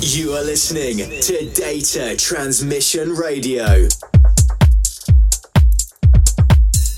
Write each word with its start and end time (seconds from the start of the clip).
You 0.00 0.32
are 0.32 0.44
listening 0.44 0.98
to 0.98 1.50
Data 1.54 2.16
Transmission 2.16 3.14
Radio. 3.14 3.88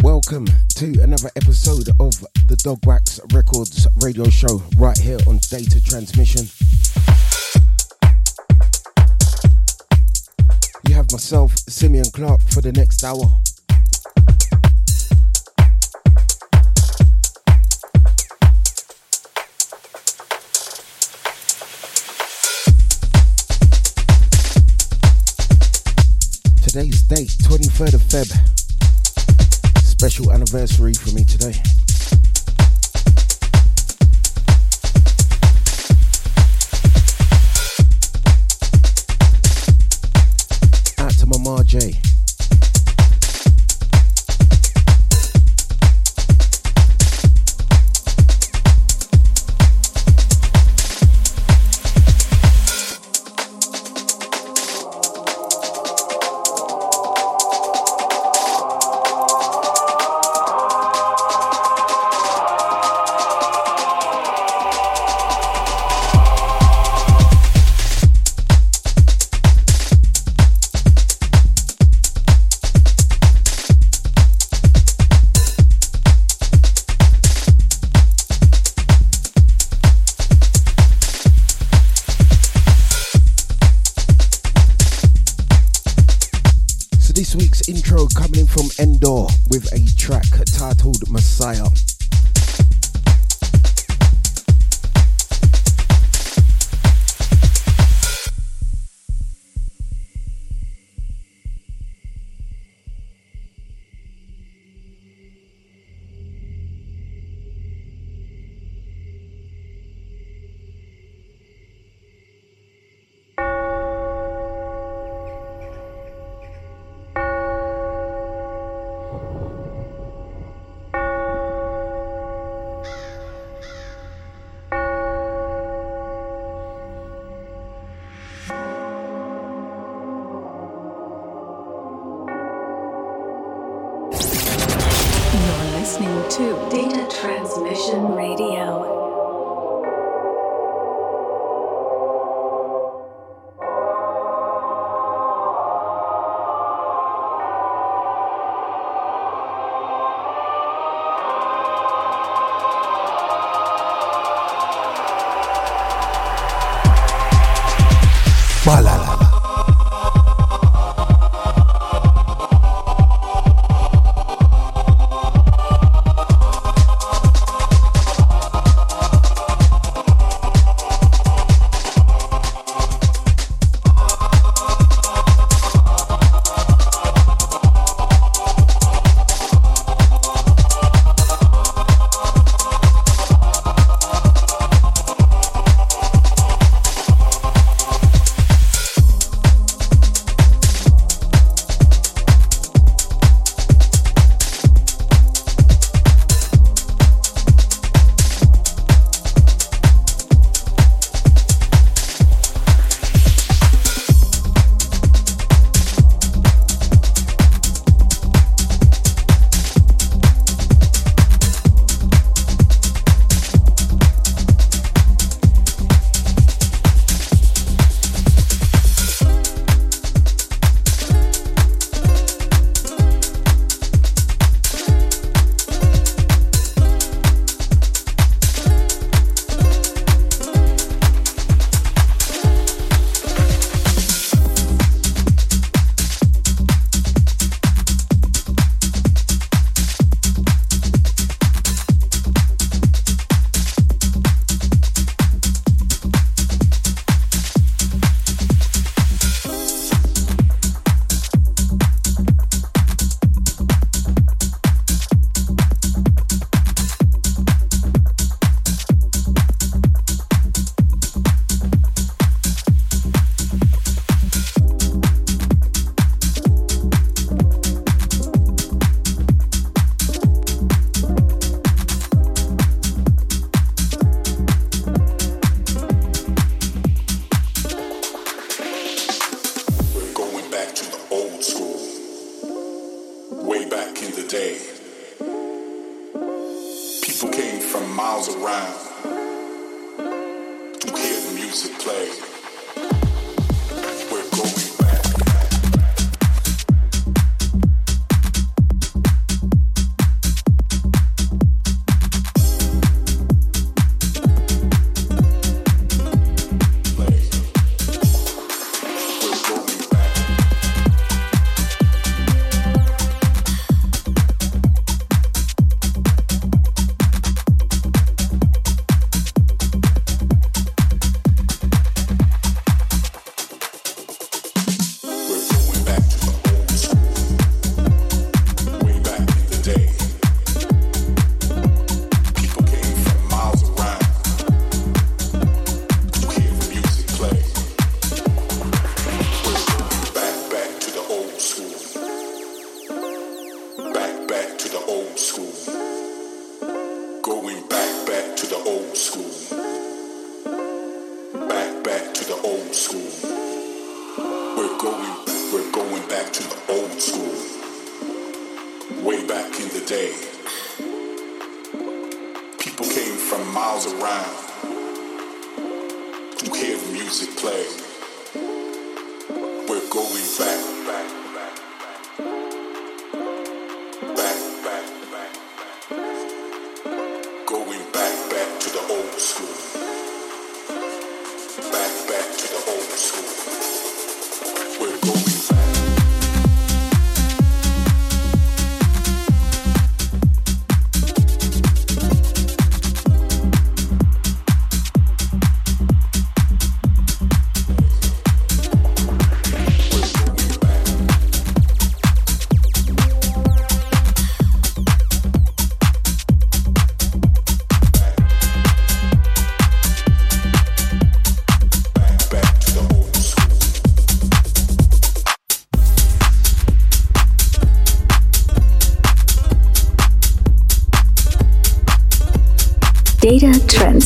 Welcome 0.03 0.46
to 0.77 1.00
another 1.00 1.30
episode 1.37 1.88
of 2.00 2.19
the 2.46 2.58
Dog 2.64 2.84
Wax 2.84 3.21
Records 3.32 3.87
radio 4.03 4.29
show 4.29 4.62
right 4.76 4.98
here 4.98 5.19
on 5.29 5.38
Data 5.48 5.80
Transmission. 5.82 6.46
You 10.88 10.94
have 10.94 11.10
myself, 11.12 11.56
Simeon 11.69 12.06
Clark, 12.12 12.40
for 12.51 12.60
the 12.60 12.72
next 12.72 13.04
hour. 13.04 13.30
Today's 26.78 27.02
date, 27.02 27.28
23rd 27.41 27.95
of 27.95 28.02
Feb. 28.02 29.82
Special 29.82 30.30
anniversary 30.30 30.95
for 30.95 31.12
me 31.12 31.24
today. 31.24 31.60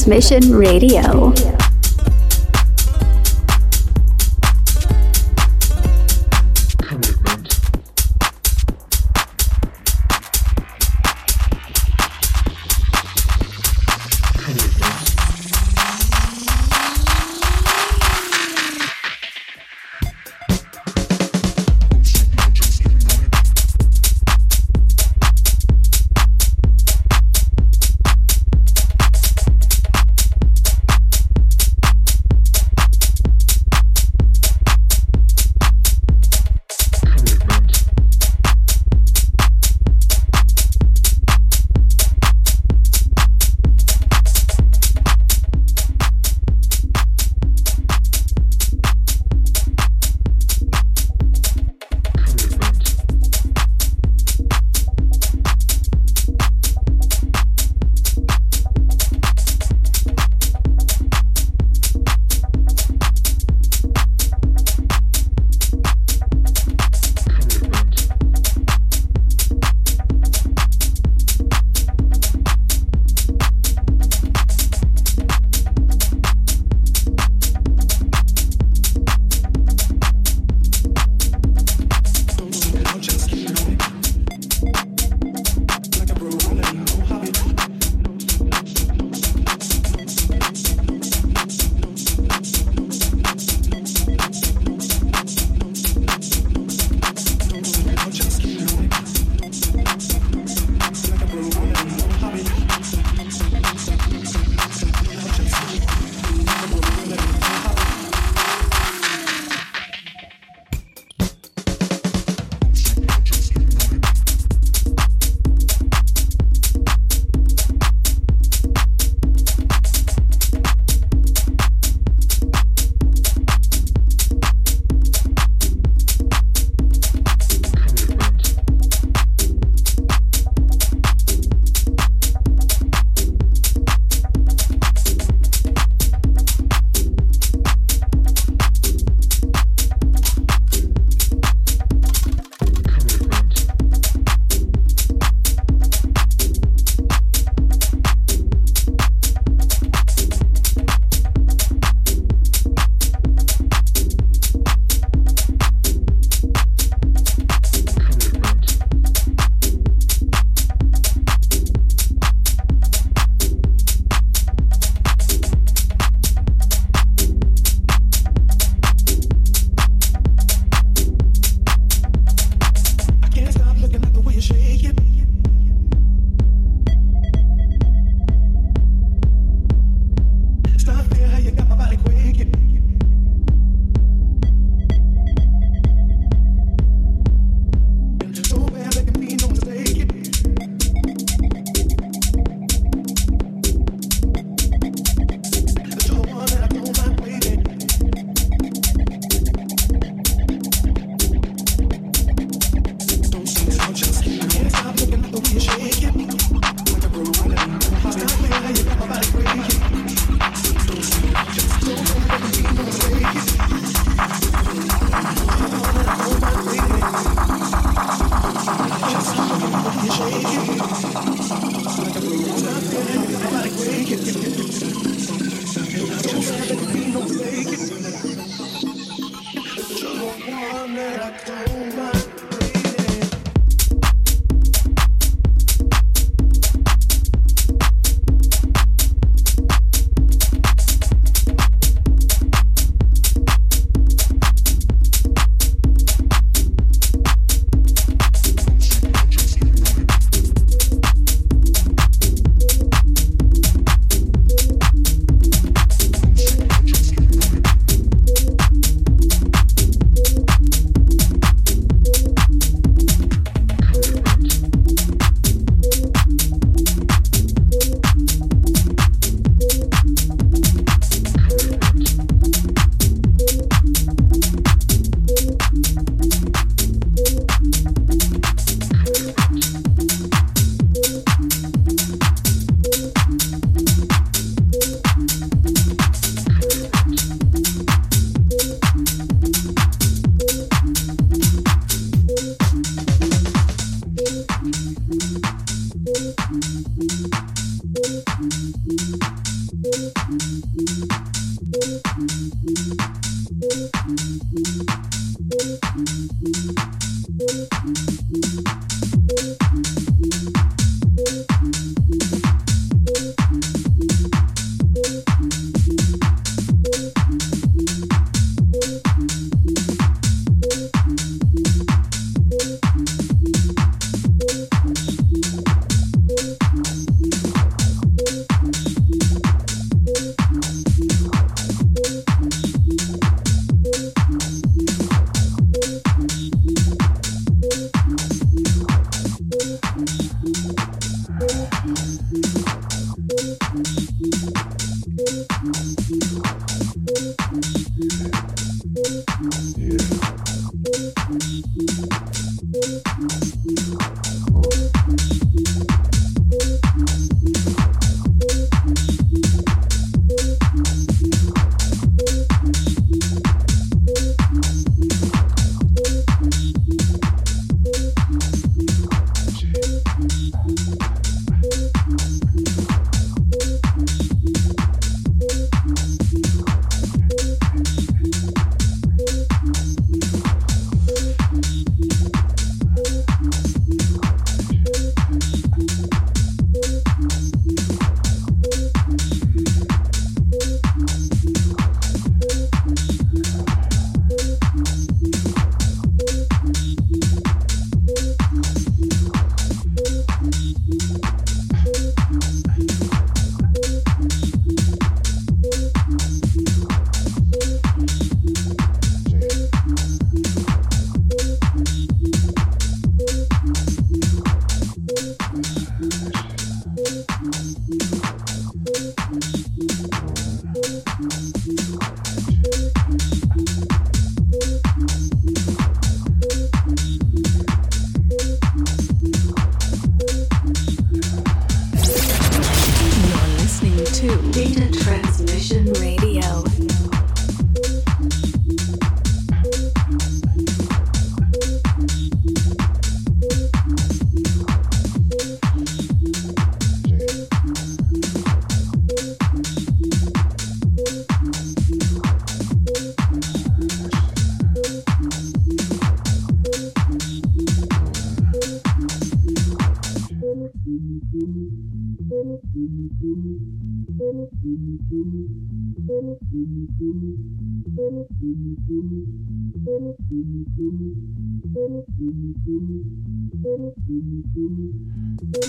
Transmission 0.03 0.59
Radio. 0.59 1.52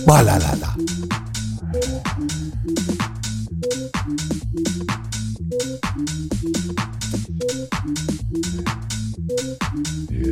왈라라라 0.08 0.76
예. 10.12 10.30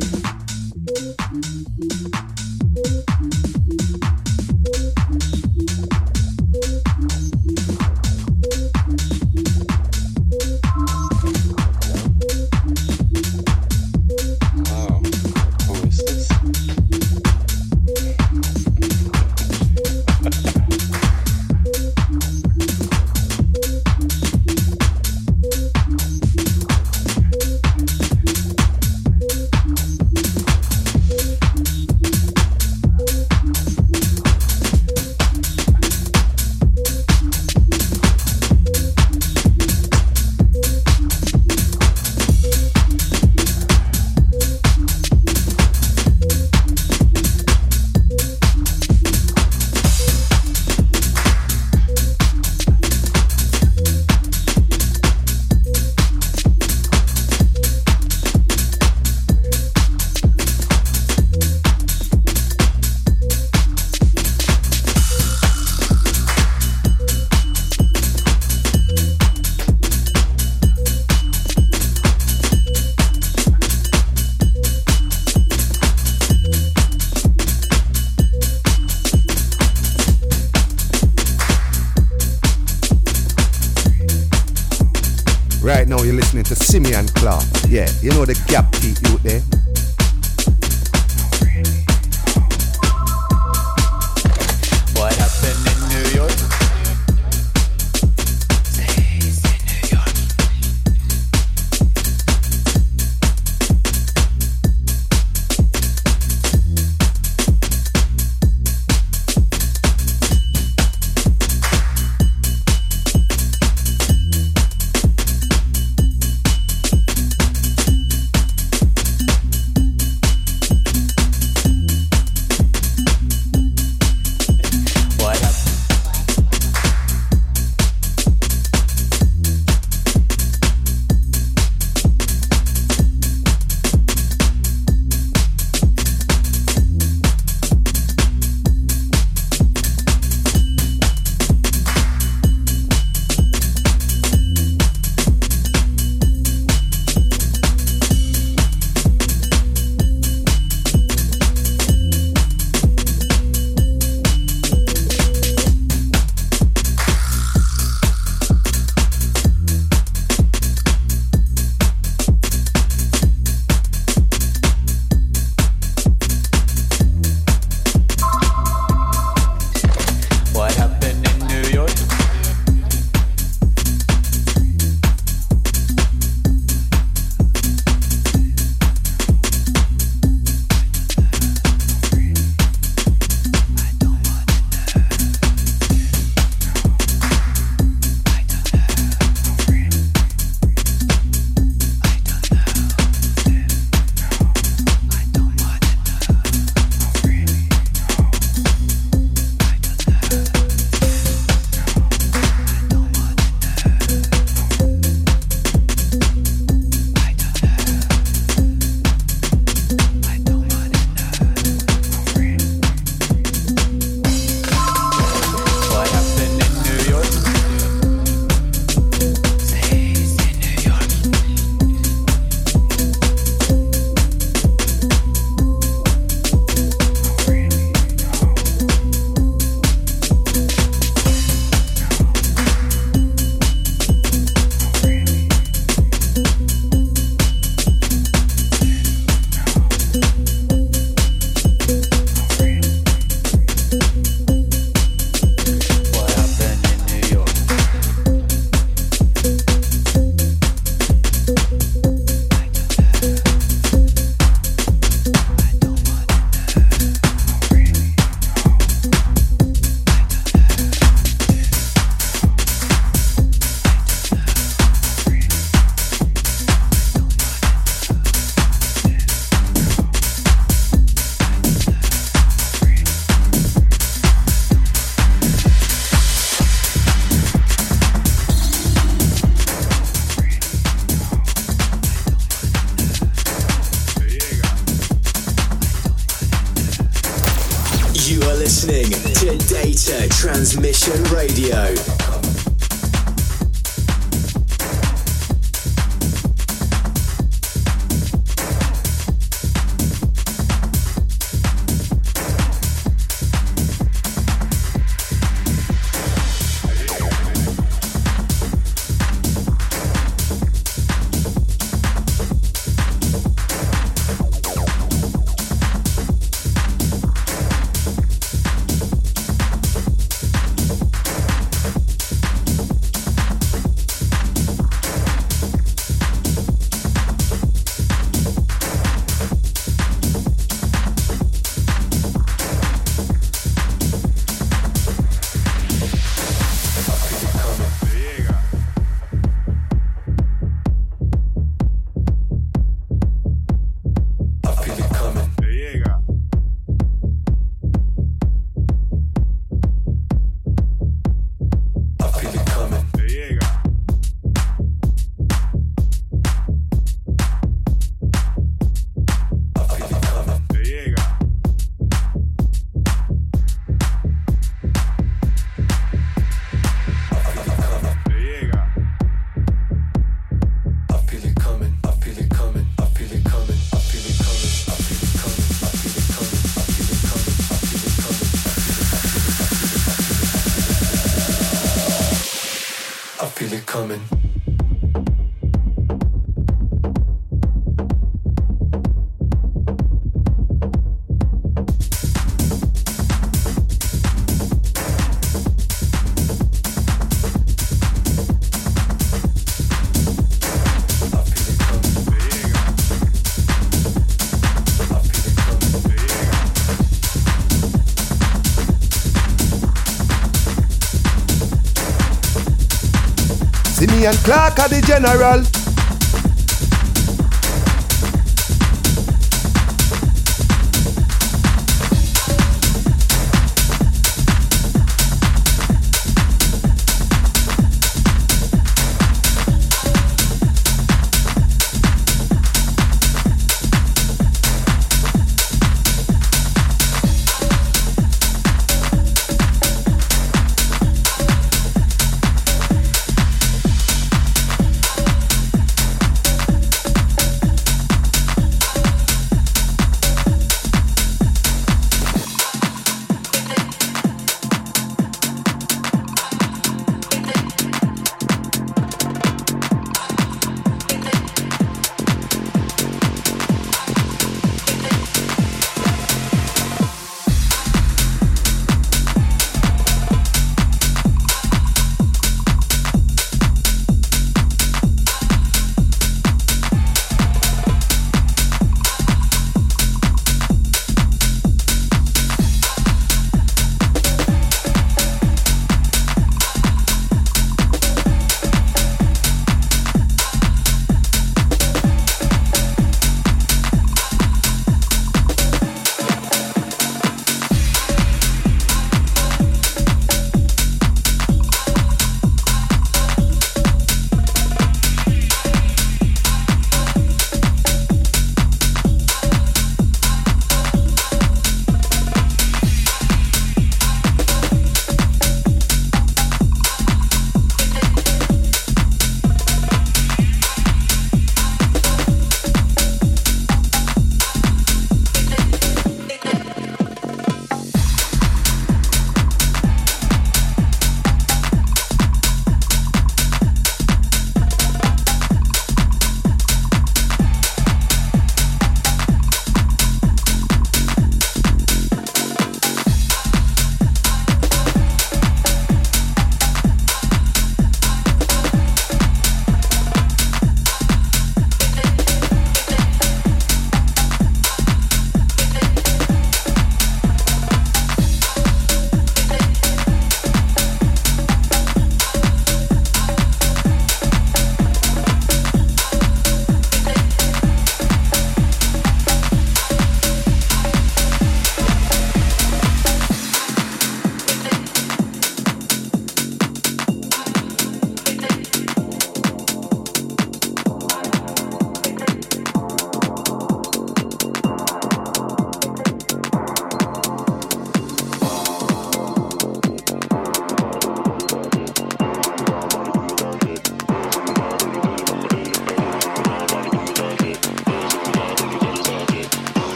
And 414.26 414.36
Clark 414.44 414.78
are 414.78 414.88
the 414.88 415.00
general. 415.00 415.81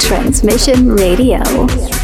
Transmission 0.00 0.96
Radio. 0.96 1.99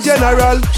General. 0.00 0.69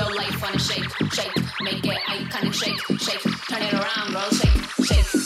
your 0.00 0.14
life 0.14 0.42
on 0.42 0.54
a 0.54 0.58
shake, 0.58 1.12
shake, 1.12 1.36
make 1.60 1.84
it 1.84 1.98
iconic, 2.08 2.54
shake, 2.54 3.00
shake, 3.00 3.22
turn 3.48 3.62
it 3.62 3.74
around, 3.74 4.14
roll, 4.14 4.30
shake, 4.30 4.86
shake. 4.86 5.19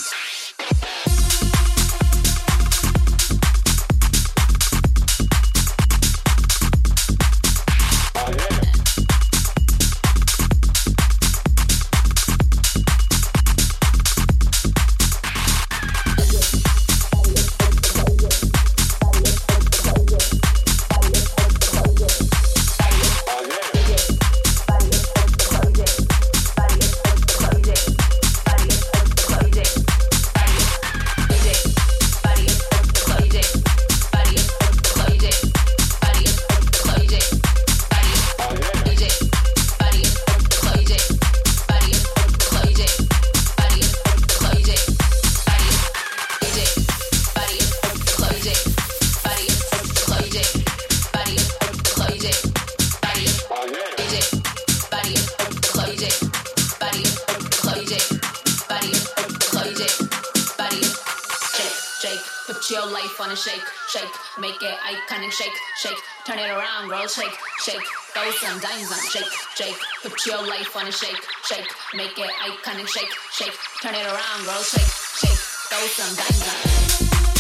I'm 68.55 68.61
on 68.63 69.11
shake, 69.11 69.25
shake. 69.57 69.77
Put 70.03 70.27
your 70.27 70.47
life 70.47 70.77
on 70.77 70.87
a 70.87 70.93
shake, 70.93 71.21
shake. 71.45 71.67
Make 71.95 72.17
it 72.17 72.31
iconic, 72.31 72.87
shake, 72.87 73.11
shake. 73.33 73.59
Turn 73.83 73.95
it 73.95 74.07
around, 74.07 74.45
girl, 74.45 74.63
shake, 74.63 74.87
shake. 75.19 75.39
Throw 75.71 75.87
some 75.89 76.15
dimes 76.15 77.29
on. 77.29 77.34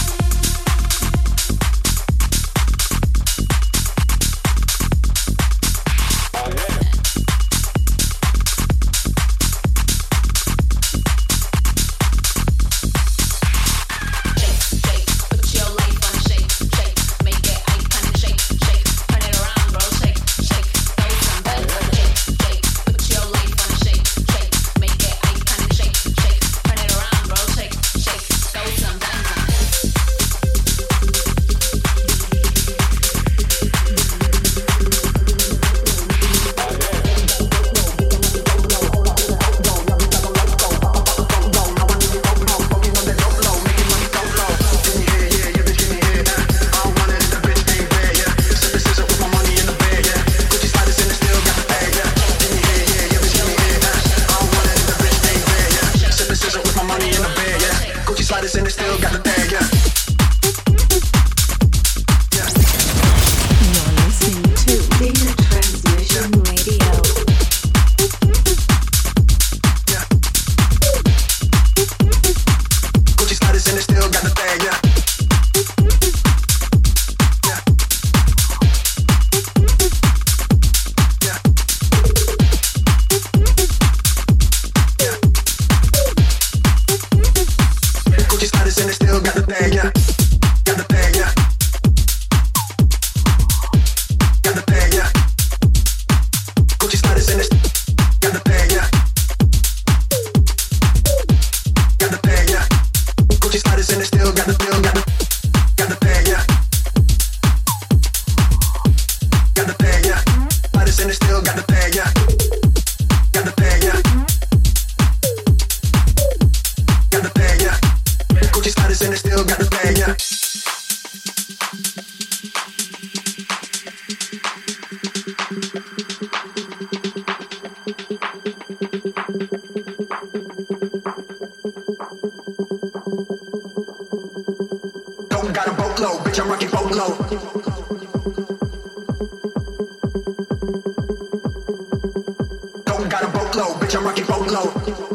yo. 144.55 145.14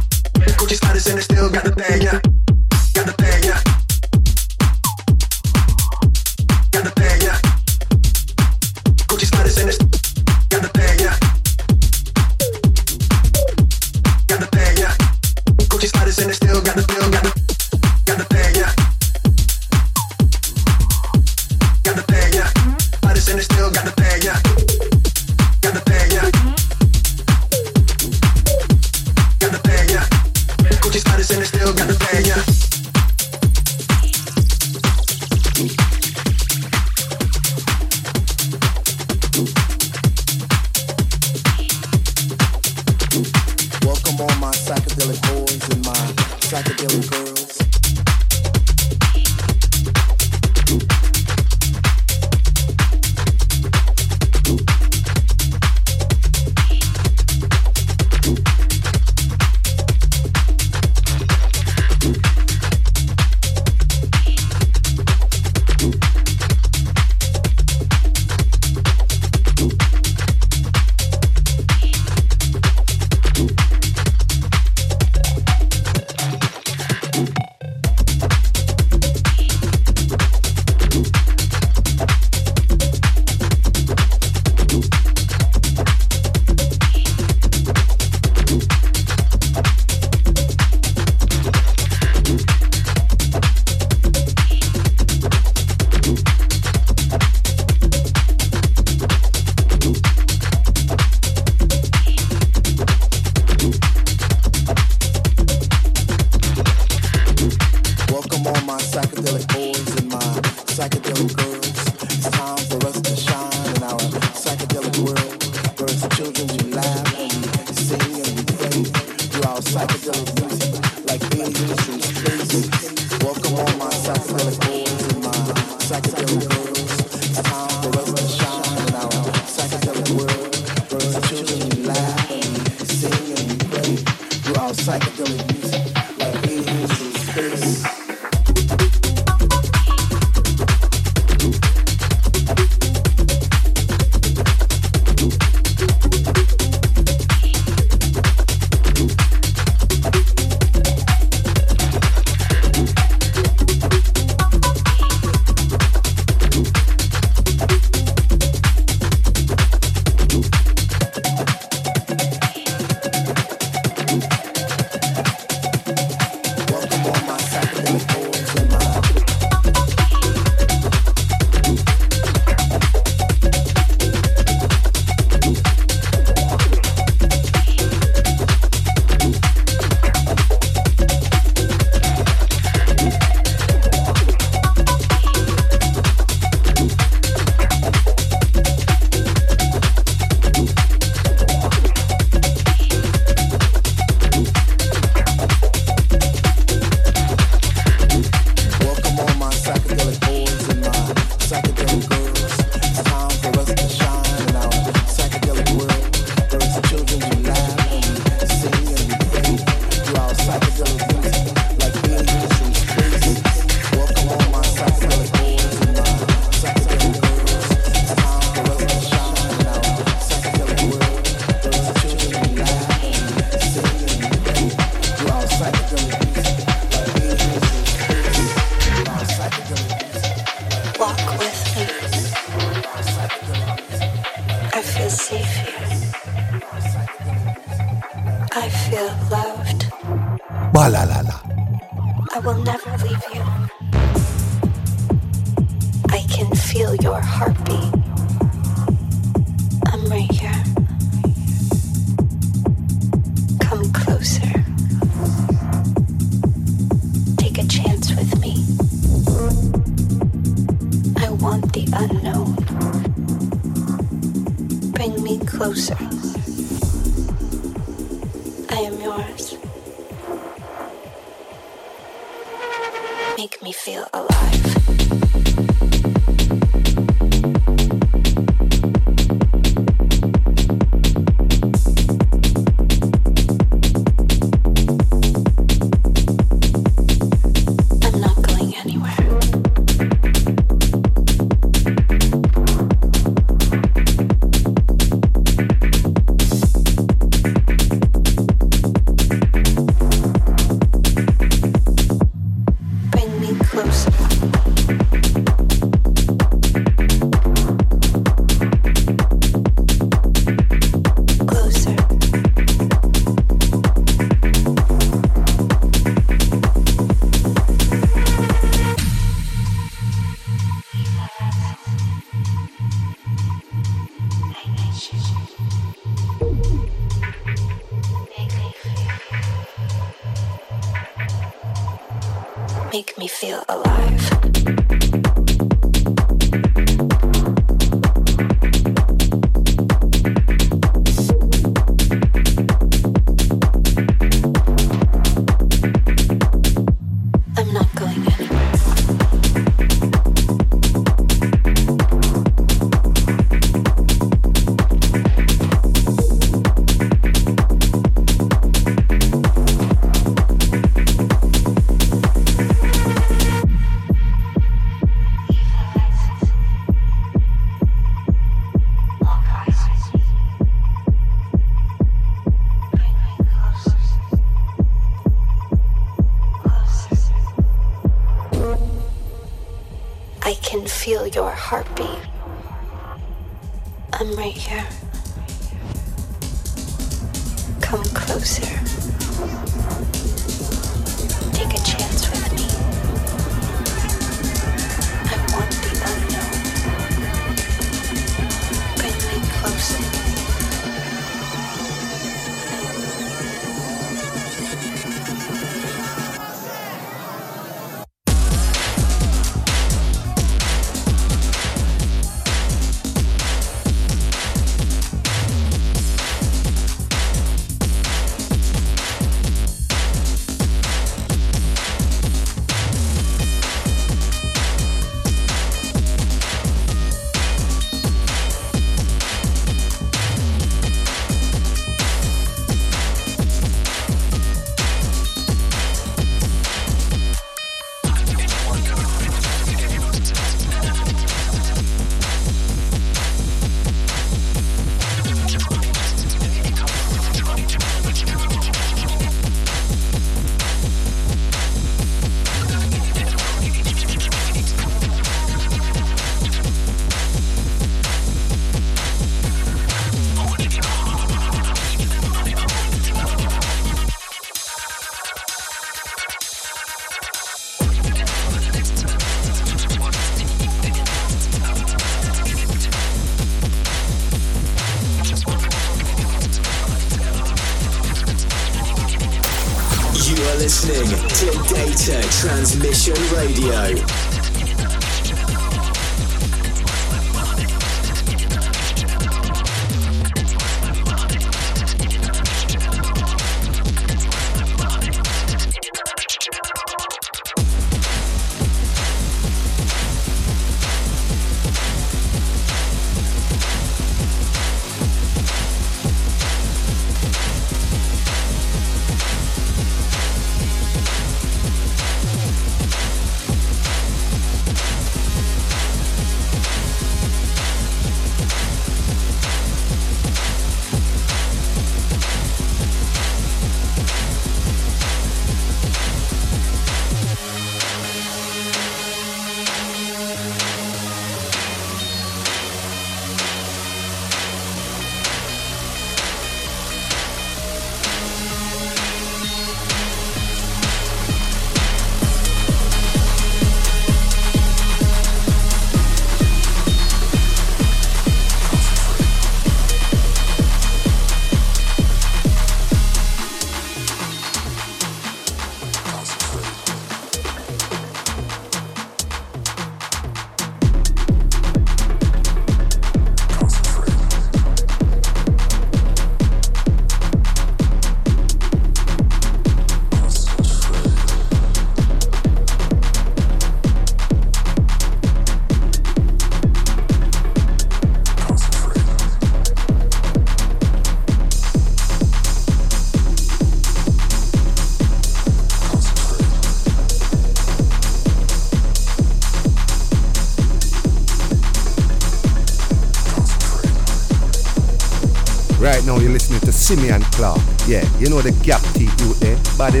Simeon 596.90 597.22
Clark. 597.30 597.60
Yeah, 597.86 598.04
you 598.18 598.28
know 598.28 598.42
the 598.42 598.50
gap 598.64 598.82
teeth 598.94 599.14
you 599.20 599.34
there, 599.34 599.56
body. 599.78 600.00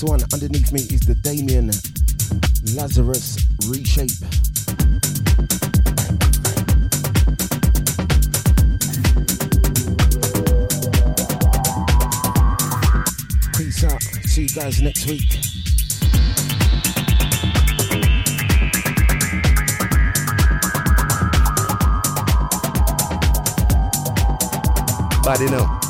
This 0.00 0.08
one 0.08 0.20
underneath 0.32 0.72
me 0.72 0.80
is 0.80 1.00
the 1.00 1.14
Damian 1.14 1.66
Lazarus 2.74 3.36
Reshape. 3.68 4.08
Peace 13.54 13.84
out. 13.84 14.02
See 14.26 14.44
you 14.44 14.48
guys 14.48 14.80
next 14.80 15.04
week. 15.04 15.28
Body 25.22 25.50
know. 25.50 25.89